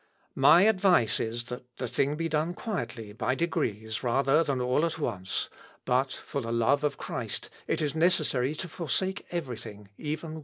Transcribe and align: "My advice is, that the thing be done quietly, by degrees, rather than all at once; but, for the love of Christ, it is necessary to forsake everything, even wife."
"My 0.33 0.63
advice 0.63 1.19
is, 1.19 1.43
that 1.43 1.77
the 1.77 1.87
thing 1.87 2.15
be 2.15 2.27
done 2.27 2.55
quietly, 2.55 3.13
by 3.13 3.35
degrees, 3.35 4.01
rather 4.01 4.43
than 4.43 4.59
all 4.59 4.83
at 4.83 4.97
once; 4.97 5.47
but, 5.85 6.11
for 6.11 6.41
the 6.41 6.51
love 6.51 6.83
of 6.83 6.97
Christ, 6.97 7.51
it 7.67 7.83
is 7.83 7.93
necessary 7.93 8.55
to 8.55 8.67
forsake 8.67 9.27
everything, 9.29 9.89
even 9.99 10.33
wife." 10.33 10.39